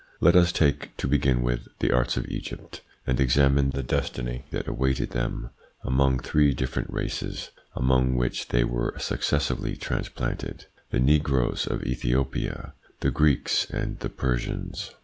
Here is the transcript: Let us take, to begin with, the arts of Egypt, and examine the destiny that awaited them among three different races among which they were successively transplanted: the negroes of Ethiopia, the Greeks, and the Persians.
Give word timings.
Let 0.19 0.35
us 0.35 0.51
take, 0.51 0.97
to 0.97 1.07
begin 1.07 1.43
with, 1.43 1.67
the 1.77 1.91
arts 1.91 2.17
of 2.17 2.27
Egypt, 2.27 2.81
and 3.05 3.19
examine 3.19 3.69
the 3.69 3.83
destiny 3.83 4.45
that 4.49 4.67
awaited 4.67 5.11
them 5.11 5.51
among 5.83 6.17
three 6.17 6.55
different 6.55 6.89
races 6.91 7.51
among 7.75 8.15
which 8.15 8.47
they 8.47 8.63
were 8.63 8.95
successively 8.97 9.75
transplanted: 9.77 10.65
the 10.89 10.99
negroes 10.99 11.67
of 11.67 11.83
Ethiopia, 11.83 12.73
the 13.01 13.11
Greeks, 13.11 13.69
and 13.69 13.99
the 13.99 14.09
Persians. 14.09 14.89